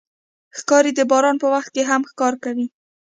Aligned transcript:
ښکاري 0.57 0.91
د 0.95 1.01
باران 1.11 1.35
په 1.41 1.47
وخت 1.53 1.69
کې 1.75 1.83
هم 1.89 2.01
ښکار 2.11 2.33
کوي. 2.43 2.65